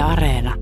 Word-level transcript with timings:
Yle 0.00 0.08
Areena. 0.08 0.54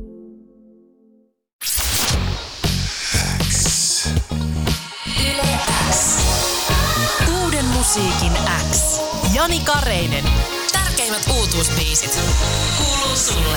Uuden 7.42 7.64
musiikin 7.64 8.32
X. 8.72 9.00
Jani 9.34 9.60
Kareinen. 9.60 10.24
Tärkeimmät 10.72 11.22
uutuusbiisit. 11.38 12.18
Kuuluu 12.78 13.16
sulle. 13.16 13.56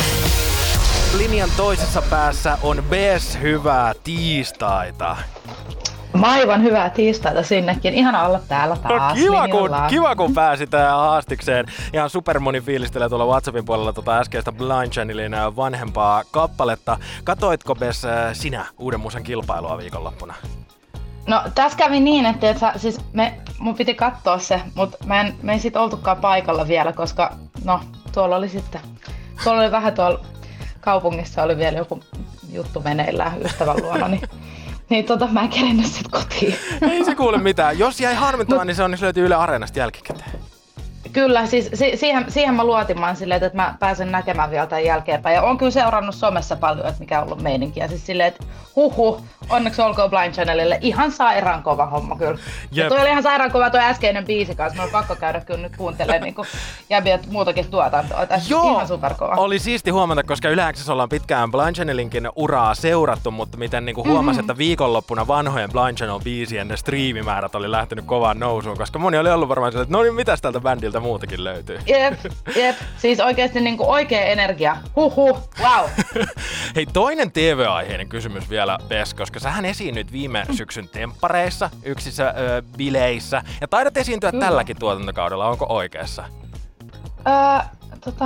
Linjan 1.17 1.51
toisessa 1.57 2.01
päässä 2.01 2.57
on 2.61 2.83
Bes 2.89 3.37
hyvää 3.41 3.93
tiistaita. 4.03 5.17
Aivan 6.21 6.63
hyvää 6.63 6.89
tiistaita 6.89 7.43
sinnekin. 7.43 7.93
Ihana 7.93 8.25
olla 8.25 8.39
täällä 8.47 8.75
No 8.83 8.97
taas. 8.97 9.13
kiva, 9.13 9.47
kun, 9.47 9.63
linjalla. 9.63 9.87
kiva 9.89 10.15
kun 10.15 10.33
pääsi 10.33 10.67
tähän 10.67 10.91
haastikseen. 10.97 11.65
Ihan 11.93 12.09
supermoni 12.09 12.61
fiilistelee 12.61 13.09
tuolla 13.09 13.25
WhatsAppin 13.25 13.65
puolella 13.65 13.93
tota 13.93 14.19
äskeistä 14.19 14.51
Blind 14.51 14.91
Channelin 14.91 15.33
äh, 15.33 15.55
vanhempaa 15.55 16.23
kappaletta. 16.31 16.97
Katoitko 17.23 17.75
Bes 17.75 18.05
äh, 18.05 18.11
sinä 18.33 18.65
uuden 18.77 18.99
musan 18.99 19.23
kilpailua 19.23 19.77
viikonloppuna? 19.77 20.33
No 21.27 21.41
tässä 21.55 21.77
kävi 21.77 21.99
niin, 21.99 22.25
että 22.25 22.49
et 22.49 22.57
sä, 22.57 22.73
siis 22.77 22.99
me, 23.13 23.33
mun 23.59 23.75
piti 23.75 23.93
katsoa 23.93 24.39
se, 24.39 24.61
mutta 24.75 24.97
mä 25.05 25.21
en, 25.21 25.35
me 25.41 25.53
ei 25.53 25.59
sit 25.59 25.75
oltukaan 25.75 26.17
paikalla 26.17 26.67
vielä, 26.67 26.93
koska 26.93 27.35
no 27.63 27.79
tuolla 28.13 28.35
oli 28.35 28.49
sitten, 28.49 28.81
tuolla 29.43 29.61
oli 29.61 29.71
vähän 29.71 29.93
tuolla 29.93 30.19
kaupungissa 30.79 31.43
oli 31.43 31.57
vielä 31.57 31.77
joku 31.77 31.99
juttu 32.51 32.79
meneillään 32.81 33.41
ystävän 33.41 33.77
luona, 33.81 34.07
niin, 34.07 34.21
niin 34.91 35.05
tota, 35.05 35.27
mä 35.27 35.41
en 35.41 35.49
kerennyt 35.49 35.85
sit 35.85 36.07
kotiin. 36.07 36.55
Ei 36.91 37.05
se 37.05 37.15
kuule 37.15 37.37
mitään. 37.49 37.79
Jos 37.79 37.99
jäi 37.99 38.15
harmittamaan, 38.15 38.67
niin 38.67 38.75
se 38.75 38.83
on, 38.83 38.91
niin 38.91 38.97
se 38.97 39.03
löytyy 39.05 39.25
Yle 39.25 39.35
Areenasta 39.35 39.79
jälkikäteen. 39.79 40.31
Kyllä, 41.13 41.45
siis 41.45 41.69
si- 41.73 41.97
siihen, 41.97 42.25
siihen 42.31 42.53
mä 42.55 42.63
luotin 42.63 42.99
mä 42.99 43.07
oon 43.07 43.15
silleen, 43.15 43.43
että 43.43 43.55
mä 43.55 43.75
pääsen 43.79 44.11
näkemään 44.11 44.51
vielä 44.51 44.65
tämän 44.67 44.83
jälkeenpäin. 44.85 45.35
Ja 45.35 45.41
on 45.41 45.57
kyllä 45.57 45.71
seurannut 45.71 46.15
somessa 46.15 46.55
paljon, 46.55 46.87
että 46.87 46.99
mikä 46.99 47.19
on 47.19 47.25
ollut 47.25 47.41
meininkiä. 47.41 47.87
Siis 47.87 48.05
silleen, 48.05 48.27
että 48.27 48.43
huhu, 48.75 49.21
onneksi 49.51 49.81
olkoon 49.81 50.09
Blind 50.09 50.33
Channelille. 50.33 50.77
Ihan 50.81 51.11
sairaan 51.11 51.63
kova 51.63 51.85
homma 51.85 52.15
kyllä. 52.17 52.31
Ja 52.71 52.83
Jep. 52.83 52.87
toi 52.89 52.99
oli 53.01 53.09
ihan 53.09 53.23
sairaan 53.23 53.51
kova 53.51 53.69
toi 53.69 53.79
äskeinen 53.83 54.25
biisi 54.25 54.55
kanssa. 54.55 54.77
Mä 54.77 54.83
oon 54.83 54.91
pakko 54.91 55.15
käydä 55.15 55.41
kyllä 55.41 55.59
nyt 55.61 55.75
kuuntelemaan 55.77 56.21
niin 56.21 56.35
jäbiä 56.89 57.19
muutakin 57.27 57.71
tuotantoa. 57.71 58.25
Tässä 58.25 58.55
ihan 58.63 58.87
superkova. 58.87 59.35
oli 59.35 59.59
siisti 59.59 59.89
huomata, 59.89 60.23
koska 60.23 60.49
yleensä 60.49 60.93
ollaan 60.93 61.09
pitkään 61.09 61.51
Blind 61.51 61.75
Channelinkin 61.75 62.29
uraa 62.35 62.75
seurattu, 62.75 63.31
mutta 63.31 63.57
miten 63.57 63.85
niinku 63.85 64.03
huomasi, 64.03 64.31
Mm-hmm. 64.31 64.39
että 64.39 64.57
viikonloppuna 64.57 65.27
vanhojen 65.27 65.71
Blind 65.71 65.97
Channel 65.97 66.19
biisien 66.19 66.67
ne 66.67 66.77
striimimäärät 66.77 67.55
oli 67.55 67.71
lähtenyt 67.71 68.05
kovaan 68.05 68.39
nousuun, 68.39 68.77
koska 68.77 68.99
moni 68.99 69.17
oli 69.17 69.29
ollut 69.31 69.49
varmaan 69.49 69.71
silleen, 69.71 69.83
että 69.83 69.97
no 69.97 70.03
niin, 70.03 70.13
mitäs 70.15 70.41
tältä 70.41 70.59
bändiltä 70.59 70.99
muutakin 70.99 71.43
löytyy. 71.43 71.79
Jep, 71.87 72.13
jep. 72.55 72.75
Siis 72.97 73.19
oikeasti 73.19 73.61
niin 73.61 73.75
oikea 73.79 74.21
energia. 74.21 74.77
Huhu, 74.95 75.37
wow. 75.61 75.85
Hei, 76.75 76.85
toinen 76.93 77.31
TV-aiheinen 77.31 78.07
kysymys 78.09 78.49
vielä, 78.49 78.77
Bes, 78.87 79.13
koska 79.13 79.39
sähän 79.41 79.65
esiinnyt 79.65 80.11
viime 80.11 80.45
syksyn 80.57 80.89
temppareissa, 80.89 81.69
yksissä 81.83 82.33
ö, 82.37 82.61
bileissä, 82.77 83.43
ja 83.61 83.67
taidat 83.67 83.97
esiintyä 83.97 84.31
Kyllä. 84.31 84.45
tälläkin 84.45 84.79
tuotantokaudella, 84.79 85.47
onko 85.49 85.65
oikeassa? 85.69 86.23
Öö, 87.27 87.59
tota, 88.05 88.25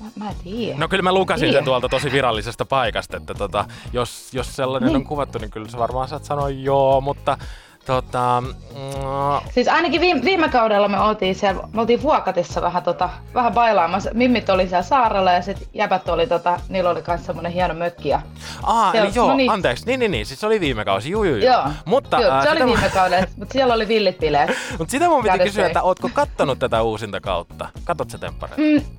mä, 0.00 0.06
mä 0.16 0.28
en 0.30 0.36
tiedä. 0.44 0.78
No 0.78 0.88
kyllä 0.88 1.02
mä 1.02 1.12
lukasin 1.12 1.46
sen 1.46 1.50
Tiedä. 1.50 1.64
tuolta 1.64 1.88
tosi 1.88 2.12
virallisesta 2.12 2.64
paikasta, 2.64 3.16
että 3.16 3.34
tota, 3.34 3.64
jos, 3.92 4.34
jos 4.34 4.56
sellainen 4.56 4.86
Niin. 4.88 4.96
on 4.96 5.04
kuvattu, 5.06 5.38
niin 5.38 5.50
kyllä 5.50 5.68
sä 5.68 5.78
varmaan 5.78 6.08
saat 6.08 6.24
sanoa 6.24 6.48
joo, 6.50 7.00
mutta 7.00 7.38
tota, 7.86 8.42
mm, 8.46 9.50
Siis 9.50 9.68
ainakin 9.68 10.00
viime, 10.00 10.22
viime 10.24 10.48
kaudella 10.48 10.88
me 10.88 11.00
oltiin 11.00 11.34
siellä, 11.34 11.62
me 11.72 11.80
oltiin 11.80 12.02
Vuokatissa 12.02 12.62
vähän, 12.62 12.82
tota, 12.82 13.10
vähän 13.34 13.52
bailaamassa. 13.52 14.10
Mimmit 14.14 14.50
oli 14.50 14.68
siellä 14.68 14.82
saarella 14.82 15.32
ja 15.32 15.42
sitten 15.42 15.68
jäbät 15.74 16.08
oli, 16.08 16.26
tota, 16.26 16.60
niillä 16.68 16.90
oli 16.90 17.02
myös 17.06 17.26
semmonen 17.26 17.52
hieno 17.52 17.74
mökki. 17.74 18.08
Ja, 18.08 18.22
aa, 18.62 18.90
Siellä- 18.92 19.06
eli 19.06 19.14
joo, 19.16 19.28
no 19.28 19.34
niin. 19.36 19.50
anteeksi, 19.50 19.86
niin, 19.86 20.00
niin, 20.00 20.10
niin, 20.10 20.26
siis 20.26 20.40
se 20.40 20.46
oli 20.46 20.60
viime 20.60 20.84
kausi, 20.84 21.10
juu, 21.10 21.24
juu, 21.24 21.36
juu. 21.36 21.44
joo, 21.46 21.64
Mutta, 21.84 22.16
Kyllä, 22.16 22.34
ää, 22.34 22.42
se 22.42 22.50
oli 22.50 22.64
viime 22.64 22.90
kaudella, 22.94 23.26
mutta 23.36 23.52
siellä 23.52 23.74
oli 23.74 23.88
villit 23.88 24.18
bileet. 24.18 24.50
mutta 24.78 24.90
sitä 24.90 25.08
mun 25.08 25.22
piti 25.22 25.38
kysyä, 25.38 25.66
että 25.66 25.82
ootko 25.82 26.10
kattonut 26.14 26.58
tätä 26.58 26.82
uusinta 26.82 27.20
kautta? 27.20 27.68
Katot 27.84 28.10
sä 28.10 28.18
temppareita? 28.18 28.62
Mm, 28.62 28.98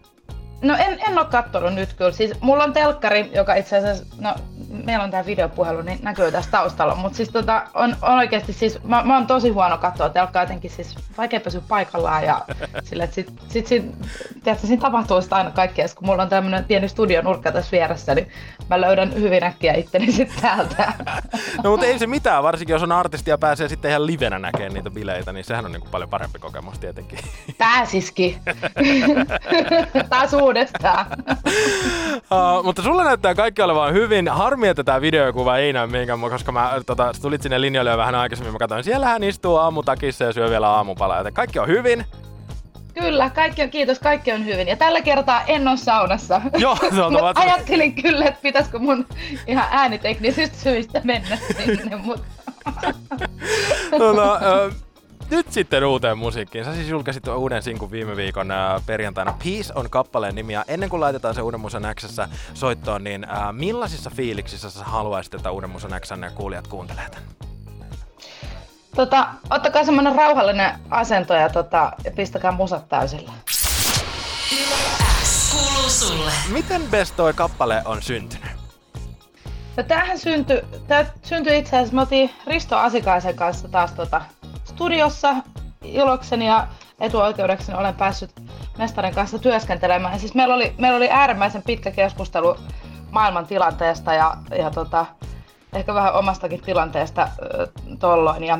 no 0.63 0.75
en, 0.75 0.99
en 1.07 1.17
ole 1.17 1.27
kattonut 1.31 1.73
nyt 1.73 1.93
kyllä. 1.93 2.11
Siis 2.11 2.41
mulla 2.41 2.63
on 2.63 2.73
telkkari, 2.73 3.31
joka 3.35 3.55
itse 3.55 3.77
asiassa, 3.77 4.05
no 4.19 4.35
meillä 4.85 5.03
on 5.03 5.11
tää 5.11 5.25
videopuhelu, 5.25 5.81
niin 5.81 5.99
näkyy 6.01 6.31
tässä 6.31 6.51
taustalla. 6.51 6.95
Mutta 6.95 7.15
siis 7.17 7.29
tota, 7.29 7.63
on, 7.73 7.95
on 8.01 8.17
oikeasti 8.17 8.53
siis, 8.53 8.83
mä, 8.83 9.03
mä 9.03 9.17
oon 9.17 9.27
tosi 9.27 9.49
huono 9.49 9.77
katsoa 9.77 10.09
telkkaa 10.09 10.43
jotenkin 10.43 10.71
siis 10.71 10.95
vaikea 11.17 11.39
pysyä 11.39 11.61
paikallaan 11.67 12.23
ja 12.23 12.41
sillä, 12.83 13.03
että 13.03 13.15
sit, 13.15 13.33
sit, 13.47 13.67
sit, 13.67 13.85
tiedätkö, 14.43 14.67
siinä 14.67 14.81
tapahtuu 14.81 15.21
sitä 15.21 15.35
aina 15.35 15.51
kaikkea, 15.51 15.87
kun 15.95 16.07
mulla 16.07 16.23
on 16.23 16.29
tämmönen 16.29 16.65
pieni 16.65 16.89
studionurkka 16.89 17.51
tässä 17.51 17.71
vieressä, 17.71 18.15
niin 18.15 18.27
mä 18.69 18.81
löydän 18.81 19.13
hyvin 19.13 19.43
äkkiä 19.43 19.73
itteni 19.73 20.11
sitten 20.11 20.41
täältä. 20.41 20.93
No 21.63 21.71
mutta 21.71 21.85
ei 21.85 21.99
se 21.99 22.07
mitään, 22.07 22.43
varsinkin 22.43 22.73
jos 22.73 22.83
on 22.83 22.91
artisti 22.91 23.29
ja 23.29 23.37
pääsee 23.37 23.67
sitten 23.69 23.89
ihan 23.89 24.07
livenä 24.07 24.39
näkemään 24.39 24.73
niitä 24.73 24.89
bileitä, 24.89 25.33
niin 25.33 25.45
sehän 25.45 25.65
on 25.65 25.71
niinku 25.71 25.87
paljon 25.91 26.09
parempi 26.09 26.39
kokemus 26.39 26.79
tietenkin. 26.79 27.19
Pääsiski. 27.57 28.37
Taas 30.09 30.33
uudestaan. 30.53 31.05
Uh, 32.23 32.63
mutta 32.63 32.81
sulla 32.81 33.03
näyttää 33.03 33.35
kaikki 33.35 33.61
olevan 33.61 33.93
hyvin. 33.93 34.27
Harmi, 34.27 34.67
että 34.67 34.83
tämä 34.83 35.01
videokuva 35.01 35.57
ei 35.57 35.73
näy 35.73 35.87
minkään, 35.87 36.19
koska 36.19 36.51
mä 36.51 36.71
tota, 36.85 37.11
tulit 37.21 37.41
sinne 37.41 37.61
linjalle 37.61 37.91
jo 37.91 37.97
vähän 37.97 38.15
aikaisemmin. 38.15 38.53
Mä 38.53 38.59
katsoin, 38.59 38.83
siellä 38.83 39.05
hän 39.05 39.23
istuu 39.23 39.55
aamutakissa 39.55 40.23
ja 40.23 40.33
syö 40.33 40.49
vielä 40.49 40.69
aamupalaa. 40.69 41.17
Joten 41.17 41.33
kaikki 41.33 41.59
on 41.59 41.67
hyvin. 41.67 42.05
Kyllä, 42.93 43.29
kaikki 43.29 43.63
on, 43.63 43.69
kiitos, 43.69 43.99
kaikki 43.99 44.31
on 44.31 44.45
hyvin. 44.45 44.67
Ja 44.67 44.75
tällä 44.75 45.01
kertaa 45.01 45.43
en 45.47 45.67
ole 45.67 45.77
saunassa. 45.77 46.41
Joo, 46.57 46.77
se 46.95 47.01
on 47.01 47.13
Mut 47.13 47.21
ajattelin 47.35 47.95
kyllä, 47.95 48.25
että 48.25 48.41
pitäisikö 48.41 48.79
mun 48.79 49.05
ihan 49.47 49.67
ääniteknisistä 49.71 50.57
syistä 50.57 51.01
mennä 51.03 51.37
sinne, 51.65 51.95
mutta 51.95 52.25
tota, 53.99 54.33
uh, 54.33 54.73
nyt 55.33 55.51
sitten 55.51 55.85
uuteen 55.85 56.17
musiikkiin. 56.17 56.65
Sä 56.65 56.75
siis 56.75 56.89
julkaisit 56.89 57.27
uuden 57.27 57.63
sinkun 57.63 57.91
viime 57.91 58.15
viikon 58.15 58.51
uh, 58.51 58.85
perjantaina. 58.85 59.37
Peace 59.43 59.73
on 59.75 59.89
kappaleen 59.89 60.35
nimi. 60.35 60.53
Ja 60.53 60.65
ennen 60.67 60.89
kuin 60.89 61.01
laitetaan 61.01 61.35
se 61.35 61.41
uuden 61.41 61.59
musan 61.59 61.83
Xssä 61.95 62.29
soittoon, 62.53 63.03
niin 63.03 63.25
uh, 63.25 63.53
millaisissa 63.53 64.09
fiiliksissä 64.09 64.69
sä 64.69 64.83
haluaisit, 64.83 65.33
että 65.33 65.51
uuden 65.51 65.69
musan 65.69 65.91
Xn 66.01 66.31
kuulijat 66.35 66.67
kuuntelee 66.67 67.09
tämän? 67.09 67.23
tota, 68.95 69.27
ottakaa 69.49 69.83
semmonen 69.83 70.15
rauhallinen 70.15 70.79
asento 70.89 71.33
ja 71.33 71.49
tota, 71.49 71.91
pistäkää 72.15 72.51
musat 72.51 72.85
kuuluu 75.51 75.89
sulle. 75.89 76.31
Miten 76.51 76.81
Best 76.91 77.15
toi 77.15 77.33
kappale 77.33 77.81
on 77.85 78.01
syntynyt? 78.01 78.51
No 79.77 79.83
tämähän 79.83 80.19
syntyi, 80.19 80.61
tää 80.87 81.05
syntyi 81.23 81.57
itse 81.57 81.75
asiassa, 81.75 81.95
me 81.95 82.01
oltiin 82.01 82.29
Risto 82.47 82.77
Asikaisen 82.77 83.35
kanssa 83.35 83.67
taas 83.67 83.91
tota, 83.91 84.21
studiossa 84.75 85.35
ilokseni 85.83 86.47
ja 86.47 86.67
etuoikeudekseni 86.99 87.77
olen 87.77 87.95
päässyt 87.95 88.31
mestarin 88.77 89.15
kanssa 89.15 89.39
työskentelemään. 89.39 90.19
Siis 90.19 90.35
meillä 90.35 90.55
oli, 90.55 90.73
meillä 90.77 90.97
oli 90.97 91.09
äärimmäisen 91.11 91.63
pitkä 91.63 91.91
keskustelu 91.91 92.55
maailman 93.11 93.47
tilanteesta 93.47 94.13
ja, 94.13 94.37
ja 94.57 94.71
tota, 94.71 95.05
ehkä 95.73 95.93
vähän 95.93 96.13
omastakin 96.13 96.61
tilanteesta 96.61 97.27
ö, 97.41 97.67
tolloin. 97.99 98.43
Ja, 98.43 98.59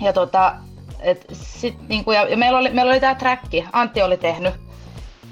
ja, 0.00 0.12
tota, 0.12 0.54
et 1.00 1.26
sit, 1.32 1.88
niinku, 1.88 2.12
ja, 2.12 2.28
ja 2.28 2.36
meillä 2.36 2.58
oli, 2.58 2.70
meillä 2.70 2.90
oli 2.90 3.00
tämä 3.00 3.14
träkki, 3.14 3.64
Antti 3.72 4.02
oli 4.02 4.16
tehnyt, 4.16 4.54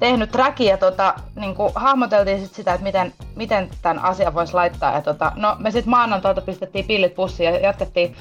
tehnyt 0.01 0.31
trackin 0.31 0.67
ja 0.67 0.77
tota, 0.77 1.15
niin 1.37 1.55
kuin, 1.55 1.73
hahmoteltiin 1.75 2.41
sit 2.41 2.55
sitä, 2.55 2.73
että 2.73 2.85
miten, 2.85 3.13
miten 3.37 3.71
tämän 3.83 3.99
asian 3.99 4.35
voisi 4.35 4.55
laittaa. 4.55 4.93
Ja 4.93 5.03
tota, 5.03 5.33
no, 5.37 5.57
me 5.59 5.71
sitten 5.71 5.91
maanantailta 5.91 6.41
pistettiin 6.41 6.85
pillit 6.85 7.15
pussiin 7.15 7.55
ja 7.55 7.59
jatkettiin 7.61 8.17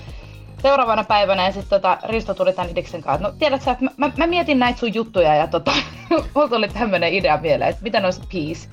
seuraavana 0.61 1.03
päivänä 1.03 1.45
ja 1.45 1.51
sitten 1.51 1.69
tota, 1.69 1.97
Risto 2.03 2.33
tuli 2.33 2.53
tämän 2.53 2.71
Idiksen 2.71 3.01
kanssa. 3.01 3.27
No 3.27 3.33
tiedät 3.39 3.61
sä, 3.61 3.71
että 3.71 3.85
mä, 3.85 3.91
mä, 3.97 4.11
mä, 4.17 4.27
mietin 4.27 4.59
näitä 4.59 4.79
sun 4.79 4.93
juttuja 4.93 5.35
ja 5.35 5.47
tota, 5.47 5.71
mulla 6.35 6.49
tuli 6.49 6.67
tämmönen 6.67 7.13
idea 7.13 7.37
mieleen, 7.37 7.69
että 7.69 7.83
miten 7.83 8.05
olisi 8.05 8.21
peace. 8.33 8.69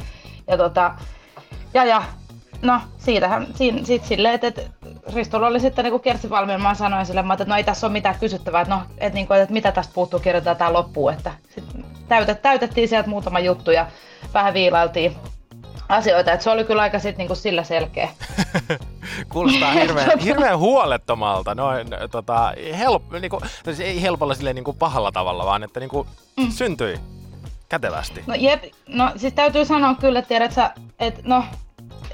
Ja 0.48 0.56
tota, 0.56 0.94
ja 1.74 1.84
ja, 1.84 2.02
no 2.62 2.80
siitähän, 2.98 3.46
siinä, 3.54 3.84
sit 3.84 4.04
silleen, 4.04 4.34
että, 4.34 4.46
että 4.46 4.62
Ristolla 5.14 5.46
oli 5.46 5.60
sitten 5.60 5.84
niinku 5.84 5.98
Kertsi 5.98 6.30
valmiina, 6.30 6.58
mä 6.58 6.74
sanoin 6.74 7.06
sille, 7.06 7.22
mä 7.22 7.34
että 7.34 7.44
no 7.44 7.56
ei 7.56 7.64
tässä 7.64 7.86
ole 7.86 7.92
mitään 7.92 8.18
kysyttävää, 8.20 8.60
että 8.60 8.74
no, 8.74 8.82
että, 8.98 9.14
niinku, 9.14 9.34
että 9.34 9.52
mitä 9.52 9.72
tästä 9.72 9.94
puuttuu, 9.94 10.20
kirjoitetaan 10.20 10.56
tää 10.56 10.72
loppuun, 10.72 11.12
että 11.12 11.32
sit 11.48 11.64
täytet, 12.08 12.42
täytettiin 12.42 12.88
sieltä 12.88 13.08
muutama 13.08 13.40
juttu 13.40 13.70
ja 13.70 13.86
vähän 14.34 14.54
viilailtiin 14.54 15.16
asioita, 15.88 16.32
että 16.32 16.44
se 16.44 16.50
oli 16.50 16.64
kyllä 16.64 16.82
aika 16.82 16.98
sit 16.98 17.16
niinku 17.16 17.34
sillä 17.34 17.64
selkeä. 17.64 18.08
Kuulostaa 19.32 19.72
hirveän, 19.72 20.18
hirveän 20.24 20.58
huolettomalta, 20.58 21.54
noin 21.54 21.88
tota, 22.10 22.52
help, 22.78 23.12
niinku, 23.20 23.40
siis 23.64 23.80
ei 23.80 24.02
helpolla 24.02 24.34
silleen 24.34 24.56
niinku 24.56 24.72
pahalla 24.72 25.12
tavalla, 25.12 25.46
vaan 25.46 25.62
että 25.62 25.80
niinku 25.80 26.06
mm. 26.36 26.50
syntyi 26.50 27.00
kätevästi. 27.68 28.24
No 28.26 28.34
jep, 28.34 28.64
no 28.88 29.12
siis 29.16 29.34
täytyy 29.34 29.64
sanoa 29.64 29.94
kyllä, 29.94 30.18
että 30.18 30.28
tiedät 30.28 30.52
sä, 30.52 30.70
että 30.98 31.20
no 31.24 31.44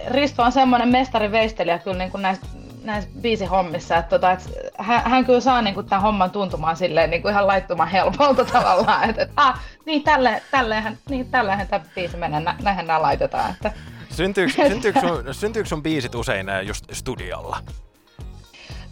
Risto 0.06 0.42
on 0.42 0.52
semmoinen 0.52 0.88
mestari 0.88 1.32
veistelijä 1.32 1.78
kyllä 1.78 1.98
niin 1.98 2.10
kuin 2.10 2.22
näistä 2.22 2.46
näissä 2.84 3.10
biisihommissa, 3.20 3.96
että, 3.96 4.10
tota, 4.10 4.32
että 4.32 4.48
hän, 4.78 5.02
hän, 5.04 5.24
kyllä 5.24 5.40
saa 5.40 5.62
niin 5.62 5.74
kuin, 5.74 5.86
tämän 5.86 6.02
homman 6.02 6.30
tuntumaan 6.30 6.76
silleen 6.76 7.10
niin 7.10 7.22
kuin 7.22 7.32
ihan 7.32 7.46
laittoman 7.46 7.88
helpolta 7.88 8.44
tavallaan, 8.52 9.10
että, 9.10 9.22
että 9.22 9.34
ah, 9.36 9.60
niin, 9.86 10.02
tälle, 10.02 10.42
tälleenhän, 10.50 10.98
niin 11.08 11.30
tälleenhän 11.30 11.68
tämä 11.68 11.84
biisi 11.94 12.16
menee, 12.16 12.40
nä, 12.40 12.54
näinhän 12.62 12.86
nämä 12.86 13.02
laitetaan. 13.02 13.50
Että. 13.50 13.72
Syntyykö, 14.10 14.52
syntyykö, 14.68 15.00
sun, 15.00 15.34
syntyykö 15.34 15.68
sun 15.68 15.82
biisit 15.82 16.14
usein 16.14 16.46
just 16.62 16.84
studiolla? 16.92 17.58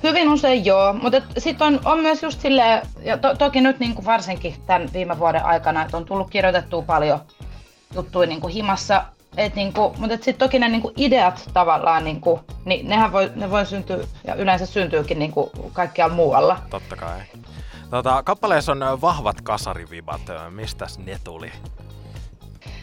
Hyvin 0.02 0.28
usein 0.28 0.64
joo, 0.64 0.92
mutta 0.92 1.22
sitten 1.38 1.66
on, 1.66 1.80
on 1.84 2.00
myös 2.00 2.22
just 2.22 2.40
silleen, 2.40 2.82
ja 3.02 3.18
to, 3.18 3.34
toki 3.34 3.60
nyt 3.60 3.78
niin 3.78 3.94
kuin 3.94 4.06
varsinkin 4.06 4.54
tämän 4.66 4.88
viime 4.92 5.18
vuoden 5.18 5.44
aikana, 5.44 5.82
että 5.82 5.96
on 5.96 6.04
tullut 6.04 6.30
kirjoitettua 6.30 6.82
paljon 6.82 7.20
juttuja 7.94 8.28
niin 8.28 8.40
kuin 8.40 8.52
himassa, 8.52 9.04
et 9.36 9.54
niin 9.54 9.72
kuin, 9.72 9.94
mutta 9.98 10.14
sitten 10.14 10.36
toki 10.36 10.58
ne 10.58 10.68
niin 10.68 10.82
kuin 10.82 10.94
ideat 10.96 11.50
tavallaan, 11.52 12.04
niin 12.04 12.20
kuin, 12.20 12.40
niin 12.64 12.88
nehän 12.88 13.12
voi, 13.12 13.30
ne 13.34 13.50
voi 13.50 13.66
syntyä, 13.66 13.98
ja 14.24 14.34
yleensä 14.34 14.66
syntyykin 14.66 15.18
niin 15.18 15.32
kuin 15.32 15.50
kaikkialla 15.72 16.14
muualla. 16.14 16.58
Totta 16.70 16.96
kai. 16.96 17.20
Tota, 17.90 18.22
kappaleessa 18.22 18.72
on 18.72 19.00
vahvat 19.00 19.40
kasarivibat, 19.40 20.20
mistä 20.50 20.86
ne 21.04 21.18
tuli? 21.24 21.52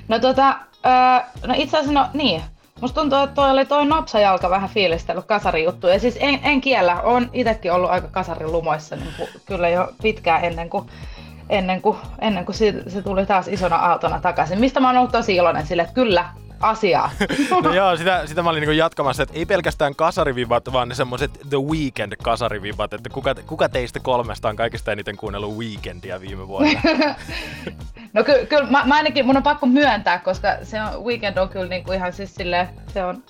No 0.07 0.19
tota, 0.19 0.57
öö, 0.85 1.47
no 1.47 1.53
itse 1.57 1.77
asiassa 1.77 1.93
no 1.93 2.07
niin, 2.13 2.41
Musta 2.81 3.01
tuntuu, 3.01 3.19
että 3.19 3.35
toi 3.35 3.51
oli 3.51 3.65
toi 3.65 3.85
nopsajalka 3.85 4.49
vähän 4.49 4.69
fiilistellyt 4.69 5.25
kasarijuttu. 5.25 5.87
Ja 5.87 5.99
siis 5.99 6.17
en, 6.19 6.39
en 6.43 6.61
kiellä, 6.61 7.01
on 7.01 7.29
itsekin 7.33 7.71
ollut 7.71 7.89
aika 7.89 8.07
kasarilumoissa 8.07 8.95
niin 8.95 9.13
kuin, 9.17 9.29
kyllä 9.45 9.69
jo 9.69 9.93
pitkään 10.01 10.43
ennen 10.43 10.69
kuin, 10.69 10.89
ennen 11.49 11.81
kuin, 11.81 11.97
ennen 12.21 12.45
kuin 12.45 12.55
se, 12.55 12.83
se 12.87 13.01
tuli 13.01 13.25
taas 13.25 13.47
isona 13.47 13.75
aaltona 13.75 14.19
takaisin. 14.19 14.59
Mistä 14.59 14.79
mä 14.79 14.87
oon 14.87 14.97
ollut 14.97 15.11
tosi 15.11 15.35
iloinen 15.35 15.67
sille, 15.67 15.81
että 15.81 15.93
kyllä, 15.93 16.25
asiaa. 16.59 17.11
no 17.63 17.73
joo, 17.73 17.97
sitä, 17.97 18.27
sitä 18.27 18.43
mä 18.43 18.49
olin 18.49 18.61
niin 18.61 18.77
jatkamassa, 18.77 19.23
että 19.23 19.35
ei 19.35 19.45
pelkästään 19.45 19.95
kasarivivat, 19.95 20.73
vaan 20.73 20.89
ne 20.89 20.95
semmoiset 20.95 21.31
The 21.49 21.57
Weekend 21.57 22.13
kasarivivat, 22.23 22.93
että 22.93 23.09
kuka, 23.09 23.35
kuka 23.35 23.69
teistä 23.69 23.99
kolmesta 23.99 24.49
on 24.49 24.55
kaikista 24.55 24.91
eniten 24.91 25.17
kuunnellut 25.17 25.57
Weekendia 25.57 26.21
viime 26.21 26.47
vuonna? 26.47 26.81
no 28.13 28.23
kyllä, 28.23 28.45
ky, 28.45 28.55
mä, 28.69 28.83
mä, 28.85 28.95
ainakin, 28.95 29.25
mun 29.25 29.37
on 29.37 29.43
pakko 29.43 29.65
myöntää, 29.65 30.19
koska 30.19 30.47
se 30.63 30.81
on, 30.81 31.05
Weekend 31.05 31.37
on 31.37 31.49
kyllä 31.49 31.67
niinku 31.67 31.91
ihan 31.91 32.13
siis 32.13 32.35
silleen, 32.35 32.69
se 32.93 33.05
on 33.05 33.23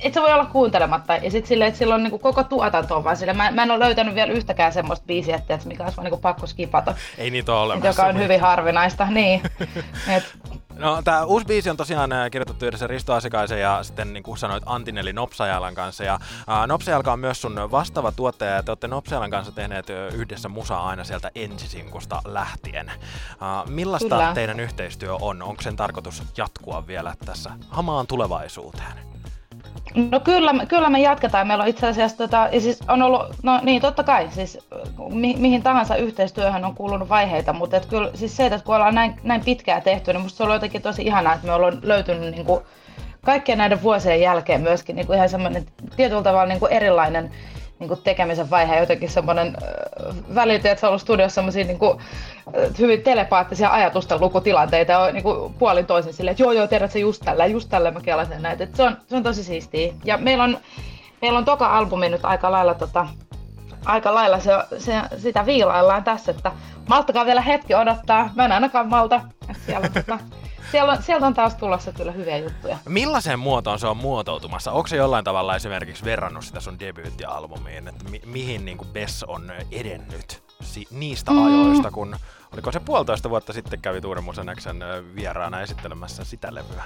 et 0.00 0.14
sä 0.14 0.22
voi 0.22 0.32
olla 0.32 0.46
kuuntelematta. 0.46 1.16
Ja 1.16 1.30
sitten 1.30 1.48
silleen, 1.48 1.68
että 1.68 1.78
silloin 1.78 2.02
niinku 2.02 2.18
koko 2.18 2.44
tuotanto 2.44 2.96
on 2.96 3.04
vaan 3.04 3.16
silleen. 3.16 3.36
Mä, 3.36 3.50
mä 3.50 3.62
en 3.62 3.70
ole 3.70 3.84
löytänyt 3.84 4.14
vielä 4.14 4.32
yhtäkään 4.32 4.72
semmoista 4.72 5.06
biisiä, 5.06 5.36
että 5.36 5.58
mikä 5.64 5.84
olisi 5.84 5.96
vaan 5.96 6.04
niinku 6.04 6.20
pakko 6.20 6.46
skipata. 6.46 6.94
Ei 7.18 7.30
niitä 7.30 7.52
ole 7.52 7.60
olemassa. 7.60 7.88
Joka 7.88 8.06
on 8.06 8.18
hyvin 8.18 8.40
harvinaista, 8.40 9.06
niin. 9.10 9.42
Et, 10.16 10.24
No, 10.78 11.02
tämä 11.02 11.24
uusi 11.24 11.46
biisi 11.46 11.70
on 11.70 11.76
tosiaan 11.76 12.12
äh, 12.12 12.30
kirjoitettu 12.30 12.66
yhdessä 12.66 12.86
Risto 12.86 13.12
Asikaisen 13.12 13.60
ja 13.60 13.82
sitten 13.82 14.12
niin 14.12 14.22
kuin 14.22 14.38
sanoit 14.38 14.62
Antin 14.66 14.98
eli 14.98 15.12
Nopsajalan 15.12 15.74
kanssa. 15.74 16.04
Ja 16.04 16.14
uh, 16.14 16.66
Nopsajalka 16.66 17.12
on 17.12 17.18
myös 17.18 17.42
sun 17.42 17.70
vastaava 17.70 18.12
tuottaja 18.12 18.50
ja 18.50 18.62
te 18.62 18.70
olette 18.70 18.88
Nopsajalan 18.88 19.30
kanssa 19.30 19.52
tehneet 19.52 19.86
yhdessä 20.12 20.48
musaa 20.48 20.88
aina 20.88 21.04
sieltä 21.04 21.30
ensisinkusta 21.34 22.22
lähtien. 22.24 22.92
Millaista 23.68 24.08
Kyllä. 24.08 24.34
teidän 24.34 24.60
yhteistyö 24.60 25.14
on? 25.14 25.42
Onko 25.42 25.62
sen 25.62 25.76
tarkoitus 25.76 26.22
jatkua 26.36 26.86
vielä 26.86 27.14
tässä 27.24 27.50
hamaan 27.68 28.06
tulevaisuuteen? 28.06 29.13
No 29.94 30.20
kyllä, 30.20 30.52
kyllä 30.68 30.90
me 30.90 31.00
jatketaan. 31.00 31.46
Meillä 31.46 31.62
on 31.62 31.68
itse 31.68 31.86
asiassa, 31.86 32.16
tota, 32.16 32.48
siis 32.58 32.80
on 32.88 33.02
ollut, 33.02 33.22
no 33.42 33.60
niin 33.62 33.82
totta 33.82 34.04
kai, 34.04 34.28
siis 34.30 34.58
mi, 35.10 35.34
mihin 35.38 35.62
tahansa 35.62 35.96
yhteistyöhön 35.96 36.64
on 36.64 36.74
kuulunut 36.74 37.08
vaiheita, 37.08 37.52
mutta 37.52 37.76
et 37.76 37.86
kyllä 37.86 38.10
siis 38.14 38.36
se, 38.36 38.46
että 38.46 38.60
kun 38.64 38.74
ollaan 38.74 38.94
näin, 38.94 39.20
näin 39.22 39.44
pitkään 39.44 39.82
tehty, 39.82 40.12
niin 40.12 40.22
musta 40.22 40.36
se 40.36 40.42
on 40.42 40.52
jotenkin 40.52 40.82
tosi 40.82 41.02
ihanaa, 41.02 41.34
että 41.34 41.46
me 41.46 41.52
ollaan 41.52 41.78
löytynyt 41.82 42.34
niin 42.34 42.46
kuin, 42.46 42.60
kaikkien 43.24 43.58
näiden 43.58 43.82
vuosien 43.82 44.20
jälkeen 44.20 44.60
myöskin 44.60 44.96
niin 44.96 45.06
kuin 45.06 45.16
ihan 45.16 45.28
semmoinen 45.28 45.66
tietyllä 45.96 46.22
tavalla 46.22 46.46
niin 46.46 46.60
kuin 46.60 46.72
erilainen 46.72 47.30
niin 47.78 47.88
kuin 47.88 48.00
tekemisen 48.04 48.50
vaihe 48.50 48.80
jotenkin 48.80 49.10
semmoinen 49.10 49.56
välity, 50.34 50.68
että 50.68 50.80
se 50.80 50.86
on 50.86 50.90
ollut 50.90 51.02
studiossa 51.02 51.34
semmoisia 51.34 51.64
niin 51.64 51.78
hyvin 52.78 53.02
telepaattisia 53.02 53.72
ajatusten 53.72 54.20
lukutilanteita 54.20 54.92
ja 54.92 55.12
niin 55.12 55.22
kuin 55.22 55.54
puolin 55.54 55.86
toisin 55.86 56.14
silleen, 56.14 56.32
että 56.32 56.42
joo 56.42 56.52
joo, 56.52 56.66
tiedät 56.66 56.92
se 56.92 56.98
just 56.98 57.22
tällä, 57.24 57.46
just 57.46 57.68
tällä 57.68 57.90
mä 57.90 58.00
kelasin 58.00 58.42
näitä. 58.42 58.64
Että 58.64 58.76
se, 58.76 58.82
on, 58.82 58.96
se 59.06 59.16
on 59.16 59.22
tosi 59.22 59.44
siistiä. 59.44 59.92
Ja 60.04 60.16
meillä 60.16 60.44
on, 60.44 60.58
meillä 61.22 61.38
on 61.38 61.44
toka 61.44 61.76
albumi 61.76 62.08
nyt 62.08 62.24
aika 62.24 62.52
lailla 62.52 62.74
tota, 62.74 63.06
aika 63.84 64.14
lailla 64.14 64.40
se, 64.40 64.52
se, 64.78 64.94
sitä 65.18 65.46
viilaillaan 65.46 66.04
tässä, 66.04 66.30
että 66.30 66.52
malttakaa 66.88 67.26
vielä 67.26 67.40
hetki 67.40 67.74
odottaa. 67.74 68.30
Mä 68.34 68.44
en 68.44 68.52
ainakaan 68.52 68.88
malta. 68.88 69.20
Siellä, 69.66 69.88
tota, 69.88 70.18
siellä 70.74 70.92
on, 70.92 71.02
sieltä 71.02 71.26
on 71.26 71.34
taas 71.34 71.54
tulossa 71.54 71.92
kyllä 71.92 72.12
hyviä 72.12 72.38
juttuja. 72.38 72.78
Millaiseen 72.88 73.38
muotoon 73.38 73.78
se 73.78 73.86
on 73.86 73.96
muotoutumassa? 73.96 74.72
Onko 74.72 74.86
se 74.86 74.96
jollain 74.96 75.24
tavalla 75.24 75.56
esimerkiksi 75.56 76.04
verrannut 76.04 76.44
sitä 76.44 76.60
sun 76.60 76.80
debyyttialbumiin, 76.80 77.88
että 77.88 78.04
mi- 78.10 78.22
mihin 78.26 78.64
niin 78.64 78.78
kuin 78.78 78.88
Bess 78.88 79.22
on 79.22 79.52
edennyt 79.72 80.42
si- 80.62 80.88
niistä 80.90 81.30
mm. 81.30 81.46
ajoista, 81.46 81.90
kun 81.90 82.16
oliko 82.52 82.72
se 82.72 82.80
puolitoista 82.80 83.30
vuotta 83.30 83.52
sitten 83.52 83.80
kävi 83.80 84.00
Tuure 84.00 84.20
Musenäksen 84.20 84.84
vieraana 85.14 85.60
esittelemässä 85.60 86.24
sitä 86.24 86.54
levyä? 86.54 86.84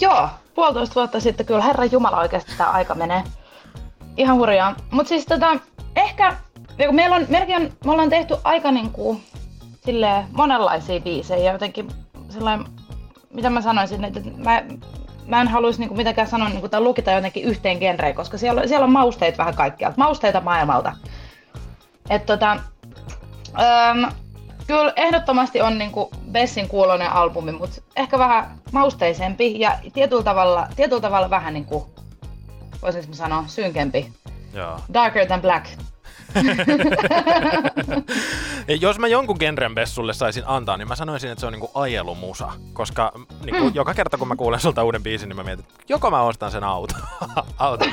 Joo, 0.00 0.28
puolitoista 0.54 0.94
vuotta 0.94 1.20
sitten 1.20 1.46
kyllä, 1.46 1.64
herra 1.64 1.84
Jumala 1.84 2.20
oikeasti 2.20 2.52
tämä 2.58 2.70
aika 2.70 2.94
menee. 2.94 3.24
Ihan 4.16 4.36
hurjaa. 4.36 4.74
Mutta 4.90 5.08
siis 5.08 5.26
tota, 5.26 5.56
ehkä, 5.96 6.36
meillä 6.92 7.16
on, 7.16 7.22
on, 7.56 7.70
me 7.84 7.92
ollaan 7.92 8.10
tehty 8.10 8.36
aika 8.44 8.70
niinku, 8.70 9.20
silleen, 9.84 10.26
monenlaisia 10.32 11.00
biisejä, 11.00 11.52
jotenkin 11.52 11.88
sellainen, 12.30 12.66
mitä 13.34 13.50
mä 13.50 13.62
sanoisin, 13.62 14.04
että 14.04 14.20
mä, 14.36 14.62
mä 15.26 15.40
en 15.40 15.48
haluaisi 15.48 15.80
niinku 15.80 15.94
mitenkään 15.94 16.28
sanoa 16.28 16.48
niinku, 16.48 16.68
tai 16.68 16.80
lukita 16.80 17.10
jotenkin 17.10 17.44
yhteen 17.44 17.78
genreen, 17.78 18.14
koska 18.14 18.38
siellä, 18.38 18.66
siellä 18.66 18.84
on 18.84 18.92
mausteita 18.92 19.38
vähän 19.38 19.54
kaikkialta, 19.54 19.98
mausteita 19.98 20.40
maailmalta. 20.40 20.92
Et 22.10 22.26
tota, 22.26 22.56
öm, 23.48 24.12
kyllä 24.66 24.92
ehdottomasti 24.96 25.60
on 25.60 25.78
niinku 25.78 26.10
Bessin 26.30 26.68
kuulonen 26.68 27.12
albumi, 27.12 27.52
mutta 27.52 27.82
ehkä 27.96 28.18
vähän 28.18 28.58
mausteisempi 28.72 29.60
ja 29.60 29.78
tietyllä 29.92 30.22
tavalla, 30.22 30.68
tietyllä 30.76 31.02
tavalla 31.02 31.30
vähän 31.30 31.54
niinku, 31.54 31.90
voisinko 32.82 33.14
sanoa, 33.14 33.44
synkempi. 33.46 34.12
Joo. 34.54 34.80
Darker 34.94 35.26
than 35.26 35.40
black 35.40 35.66
Jos 38.80 38.98
mä 38.98 39.08
jonkun 39.08 39.36
genren 39.40 39.74
Bessulle 39.74 40.12
saisin 40.12 40.42
antaa, 40.46 40.76
niin 40.76 40.88
mä 40.88 40.96
sanoisin, 40.96 41.30
että 41.30 41.40
se 41.40 41.46
on 41.46 41.52
niinku 41.52 41.70
ajelumusa. 41.74 42.52
Koska 42.72 43.12
niinku, 43.44 43.64
mm. 43.64 43.74
joka 43.74 43.94
kerta 43.94 44.18
kun 44.18 44.28
mä 44.28 44.36
kuulen 44.36 44.60
sulta 44.60 44.84
uuden 44.84 45.02
biisin, 45.02 45.28
niin 45.28 45.36
mä 45.36 45.42
mietin, 45.42 45.64
että 45.68 45.84
joko 45.88 46.10
mä 46.10 46.22
ostan 46.22 46.50
sen 46.50 46.64
auto. 46.64 46.94
auto 47.58 47.84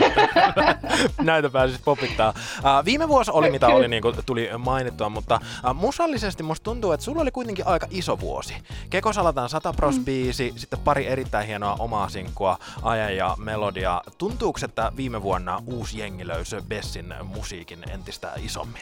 näitä 1.21 1.49
pääsis 1.49 1.79
popittaa. 1.85 2.29
Uh, 2.29 2.85
viime 2.85 3.07
vuosi 3.07 3.31
oli 3.31 3.51
mitä 3.51 3.67
oli, 3.67 3.87
niin 3.87 4.01
kuin 4.01 4.15
tuli 4.25 4.49
mainittua, 4.57 5.09
mutta 5.09 5.39
uh, 5.69 5.73
musallisesti 5.73 6.43
musta 6.43 6.63
tuntuu, 6.63 6.91
että 6.91 7.03
sulla 7.03 7.21
oli 7.21 7.31
kuitenkin 7.31 7.67
aika 7.67 7.87
iso 7.89 8.19
vuosi. 8.19 8.55
Keko 8.89 9.13
Salatan 9.13 9.49
100 9.49 9.73
pros 9.73 9.99
biisi, 9.99 10.51
mm. 10.51 10.57
sitten 10.57 10.79
pari 10.79 11.07
erittäin 11.07 11.47
hienoa 11.47 11.75
omaa 11.79 12.09
sinkkua, 12.09 12.57
Aja 12.81 13.09
ja 13.09 13.35
Melodia. 13.39 14.01
Tuntuuko, 14.17 14.59
että 14.63 14.91
viime 14.97 15.21
vuonna 15.21 15.63
uusi 15.65 15.99
jengi 15.99 16.27
löysi 16.27 16.56
Bessin 16.67 17.13
musiikin 17.23 17.89
entistä 17.89 18.26
entistä 18.27 18.45
isommin? 18.45 18.81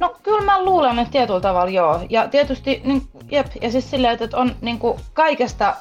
No 0.00 0.16
kyllä 0.22 0.44
mä 0.44 0.64
luulen, 0.64 0.98
että 0.98 1.12
tietyllä 1.12 1.40
tavalla 1.40 1.70
joo. 1.70 2.06
Ja 2.10 2.28
tietysti, 2.28 2.82
niin, 2.84 3.08
jep, 3.30 3.46
ja 3.62 3.70
siis 3.70 3.90
silleen, 3.90 4.18
että 4.20 4.36
on 4.36 4.56
niin 4.60 4.78
kuin 4.78 5.00
kaikesta 5.12 5.76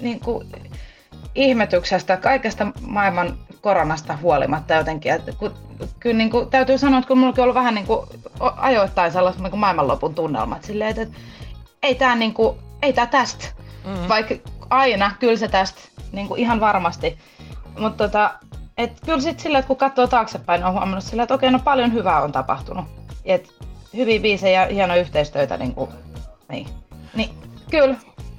niin 0.00 0.20
kuin, 0.20 0.48
ihmetyksestä, 1.34 2.16
kaikesta 2.16 2.66
maailman 2.80 3.38
koronasta 3.60 4.18
huolimatta 4.22 4.74
jotenkin. 4.74 5.12
Että 5.12 5.32
kun, 5.32 5.54
kyllä 6.00 6.16
niin 6.16 6.30
kuin, 6.30 6.50
täytyy 6.50 6.78
sanoa, 6.78 6.98
että 6.98 7.08
kun 7.08 7.18
mulla 7.18 7.34
on 7.38 7.42
ollut 7.42 7.54
vähän 7.54 7.74
niin 7.74 7.86
kuin, 7.86 8.06
ajoittain 8.40 9.12
sellaista 9.12 9.42
niin 9.42 9.50
kuin 9.50 9.60
maailmanlopun 9.60 10.14
tunnelmat, 10.14 10.64
silleen, 10.64 10.90
että, 10.90 11.02
että 11.02 11.18
ei 11.82 11.94
tämä 11.94 12.14
niin 12.14 12.34
kuin, 12.34 12.58
ei 12.82 12.92
tää 12.92 13.06
tästä. 13.06 13.46
Mm-hmm. 13.84 14.08
Vaikka 14.08 14.34
aina, 14.70 15.12
kyllä 15.18 15.36
se 15.36 15.48
tästä, 15.48 15.80
niin 16.12 16.28
kuin 16.28 16.40
ihan 16.40 16.60
varmasti. 16.60 17.18
Mutta 17.78 18.04
tota, 18.04 18.34
et 18.78 19.00
kyllä 19.04 19.20
sitten 19.20 19.42
sillä, 19.42 19.58
että 19.58 19.66
kun 19.66 19.76
katsoo 19.76 20.06
taaksepäin, 20.06 20.64
on 20.64 20.72
huomannut 20.72 21.04
sillä, 21.04 21.22
että 21.22 21.34
okei, 21.34 21.50
no 21.50 21.58
paljon 21.58 21.92
hyvää 21.92 22.22
on 22.22 22.32
tapahtunut. 22.32 22.84
Et 23.24 23.54
hyviä 23.96 24.20
biisejä 24.20 24.62
ja 24.62 24.74
hienoa 24.74 24.96
yhteistyötä. 24.96 25.56
Niin, 25.56 25.74
kuin, 25.74 25.90
niin. 26.48 26.66
niin 27.14 27.30
kyllä, 27.70 27.96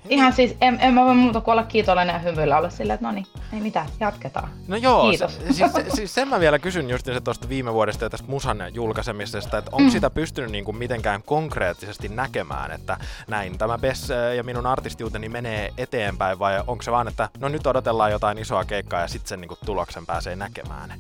Ihan 0.09 0.33
siis, 0.33 0.55
en, 0.61 0.77
en 0.81 0.93
mä 0.93 1.05
voi 1.05 1.15
muuta 1.15 1.41
kuin 1.41 1.51
olla 1.51 1.63
kiitollinen 1.63 2.13
ja 2.13 2.19
hymyillä 2.19 2.57
olla 2.57 2.69
sillä, 2.69 2.93
että 2.93 3.05
no 3.05 3.11
niin, 3.11 3.25
ei 3.53 3.59
mitään, 3.59 3.87
jatketaan. 3.99 4.49
No 4.67 4.75
joo, 4.75 5.09
Kiitos. 5.09 5.35
Se, 5.35 5.53
siis, 5.53 5.71
siis 5.93 6.13
sen 6.13 6.27
mä 6.27 6.39
vielä 6.39 6.59
kysyn 6.59 6.89
just 6.89 7.05
se 7.05 7.21
tuosta 7.21 7.49
viime 7.49 7.73
vuodesta 7.73 8.05
ja 8.05 8.09
tästä 8.09 8.27
musan 8.27 8.63
julkaisemisesta, 8.73 9.57
että 9.57 9.71
onko 9.71 9.83
mm. 9.83 9.89
sitä 9.89 10.09
pystynyt 10.09 10.51
niin 10.51 10.65
kuin 10.65 10.77
mitenkään 10.77 11.23
konkreettisesti 11.23 12.09
näkemään, 12.09 12.71
että 12.71 12.97
näin 13.27 13.57
tämä 13.57 13.77
Bess 13.77 14.09
ja 14.35 14.43
minun 14.43 14.65
artistiuteni 14.65 15.29
menee 15.29 15.73
eteenpäin 15.77 16.39
vai 16.39 16.63
onko 16.67 16.83
se 16.83 16.91
vaan, 16.91 17.07
että 17.07 17.29
no 17.39 17.49
nyt 17.49 17.67
odotellaan 17.67 18.11
jotain 18.11 18.37
isoa 18.37 18.65
keikkaa 18.65 19.01
ja 19.01 19.07
sitten 19.07 19.29
sen 19.29 19.41
niin 19.41 19.49
kuin 19.49 19.59
tuloksen 19.65 20.05
pääsee 20.05 20.35
näkemään? 20.35 20.93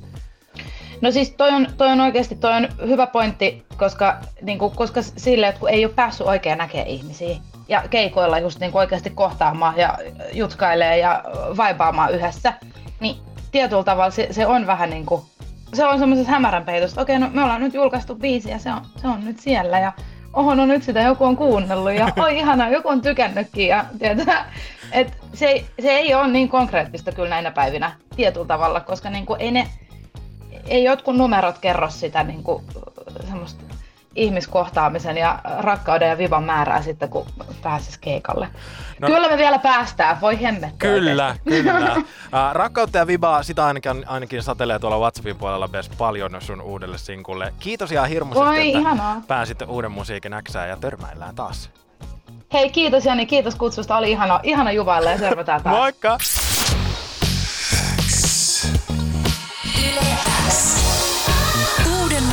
No 1.01 1.11
siis 1.11 1.31
toi 1.31 1.49
on, 1.49 1.67
toi 1.77 1.87
on 1.87 2.01
oikeasti 2.01 2.35
toi 2.35 2.53
on 2.53 2.67
hyvä 2.87 3.07
pointti, 3.07 3.65
koska, 3.77 4.17
niin 4.41 4.59
kuin, 4.59 4.75
koska 4.75 5.01
sille, 5.01 5.47
että 5.47 5.59
kun 5.59 5.69
ei 5.69 5.85
ole 5.85 5.93
päässyt 5.93 6.27
oikein 6.27 6.57
näkemään 6.57 6.87
ihmisiä, 6.87 7.37
ja 7.69 7.83
keikoilla 7.89 8.39
just 8.39 8.59
niin 8.59 8.71
oikeasti 8.73 9.09
kohtaamaan 9.09 9.77
ja 9.77 9.97
jutkailee 10.33 10.97
ja 10.97 11.23
vaipaamaan 11.57 12.13
yhdessä, 12.13 12.53
niin 12.99 13.15
tietyllä 13.51 13.83
tavalla 13.83 14.11
se, 14.11 14.27
se 14.31 14.47
on 14.47 14.67
vähän 14.67 14.89
niin 14.89 15.05
kuin, 15.05 15.21
se 15.73 15.85
on 15.85 15.99
semmoisessa 15.99 16.31
hämärän 16.31 16.65
peitossa, 16.65 17.01
okei, 17.01 17.19
no 17.19 17.29
me 17.33 17.43
ollaan 17.43 17.61
nyt 17.61 17.73
julkaistu 17.73 18.15
biisi 18.15 18.49
ja 18.49 18.59
se 18.59 18.71
on, 18.71 18.81
se 19.01 19.07
on 19.07 19.25
nyt 19.25 19.39
siellä 19.39 19.79
ja 19.79 19.91
oho, 20.33 20.55
no 20.55 20.65
nyt 20.65 20.83
sitä 20.83 21.01
joku 21.01 21.25
on 21.25 21.37
kuunnellut 21.37 21.93
ja 21.93 22.09
oi 22.23 22.37
ihana, 22.37 22.69
joku 22.69 22.89
on 22.89 23.01
tykännytkin 23.01 23.67
ja 23.67 23.85
tietää, 23.99 24.51
et 24.91 25.17
se, 25.33 25.65
se 25.81 25.91
ei 25.91 26.13
ole 26.13 26.27
niin 26.27 26.49
konkreettista 26.49 27.11
kyllä 27.11 27.29
näinä 27.29 27.51
päivinä 27.51 27.91
tietyllä 28.15 28.47
tavalla, 28.47 28.79
koska 28.79 29.09
niin 29.09 29.25
kuin 29.25 29.41
ei 29.41 29.51
ne, 29.51 29.67
ei 30.67 30.83
jotkut 30.83 31.15
numerot 31.15 31.57
kerro 31.57 31.89
sitä 31.89 32.23
niin 32.23 32.43
kuin, 32.43 32.63
semmoista 33.27 33.68
ihmiskohtaamisen 34.19 35.17
ja 35.17 35.39
rakkauden 35.59 36.09
ja 36.09 36.17
vivan 36.17 36.43
määrää 36.43 36.81
sitten, 36.81 37.09
kun 37.09 37.25
pääsis 37.63 37.97
keikalle. 37.97 38.47
No, 38.99 39.07
kyllä 39.07 39.29
me 39.29 39.37
vielä 39.37 39.59
päästään, 39.59 40.21
voi 40.21 40.41
hemmettä. 40.41 40.77
Kyllä, 40.77 41.27
oikeasti. 41.27 41.49
kyllä. 41.49 41.95
uh, 41.97 42.03
rakkautta 42.53 42.97
ja 42.97 43.07
vibaa, 43.07 43.43
sitä 43.43 43.65
ainakin, 43.65 44.07
ainakin 44.07 44.43
satelee 44.43 44.79
tuolla 44.79 44.99
WhatsAppin 44.99 45.35
puolella 45.35 45.67
myös 45.67 45.89
paljon 45.89 46.35
sun 46.39 46.61
uudelle 46.61 46.97
sinkulle. 46.97 47.53
Kiitos 47.59 47.91
ihan 47.91 48.09
hirmuisesti, 48.09 48.47
Voi, 48.47 48.67
että 48.67 48.79
ihanaa. 48.79 49.21
pääsitte 49.27 49.65
uuden 49.65 49.91
musiikin 49.91 50.33
äksään 50.33 50.69
ja 50.69 50.77
törmäillään 50.77 51.35
taas. 51.35 51.69
Hei, 52.53 52.69
kiitos 52.69 53.05
Jani, 53.05 53.25
kiitos 53.25 53.55
kutsusta. 53.55 53.97
Oli 53.97 54.11
ihana, 54.11 54.39
ihana 54.43 54.71
juvailla 54.71 55.11
ja 55.11 55.17
servataan 55.17 55.63
taas. 55.63 55.75
Moikka! 55.75 56.17